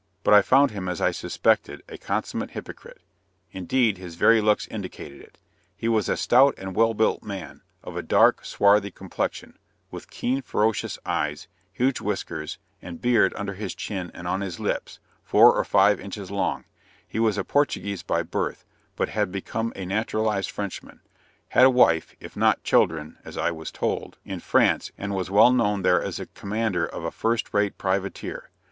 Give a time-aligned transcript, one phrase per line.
[0.23, 3.01] But I found him, as I suspected, a consummate hypocrite;
[3.51, 5.37] indeed, his very looks indicated it.
[5.77, 9.59] He was a stout and well built man, of a dark, swarthy complexion,
[9.91, 14.97] with keen, ferocious eyes, huge whiskers, and beard under his chin and on his lips,
[15.23, 16.65] four or five inches long;
[17.07, 18.65] he was a Portuguese by birth,
[18.95, 21.01] but had become a naturalized Frenchman
[21.49, 25.51] had a wife, if not children (as I was told) in France, and was well
[25.53, 28.49] known there as commander of a first rate privateer.